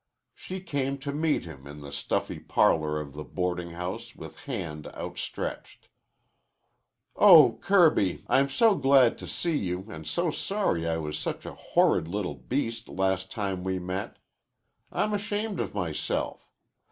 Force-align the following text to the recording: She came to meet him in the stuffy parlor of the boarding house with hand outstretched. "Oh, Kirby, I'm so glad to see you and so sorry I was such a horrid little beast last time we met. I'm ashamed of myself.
She 0.33 0.61
came 0.61 0.97
to 0.97 1.11
meet 1.13 1.43
him 1.45 1.67
in 1.67 1.81
the 1.81 1.91
stuffy 1.91 2.39
parlor 2.39 2.99
of 2.99 3.13
the 3.13 3.23
boarding 3.23 3.69
house 3.69 4.15
with 4.15 4.35
hand 4.49 4.87
outstretched. 4.95 5.89
"Oh, 7.15 7.59
Kirby, 7.61 8.23
I'm 8.27 8.49
so 8.49 8.73
glad 8.73 9.19
to 9.19 9.27
see 9.27 9.55
you 9.55 9.85
and 9.91 10.07
so 10.07 10.31
sorry 10.31 10.87
I 10.87 10.97
was 10.97 11.19
such 11.19 11.45
a 11.45 11.53
horrid 11.53 12.07
little 12.07 12.33
beast 12.33 12.89
last 12.89 13.29
time 13.29 13.63
we 13.63 13.77
met. 13.77 14.17
I'm 14.91 15.13
ashamed 15.13 15.59
of 15.59 15.75
myself. 15.75 16.49